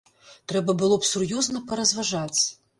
[0.51, 2.41] Трэба было б сур'ёзна паразважаць.